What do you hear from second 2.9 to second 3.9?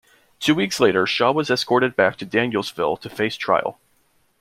to face trial.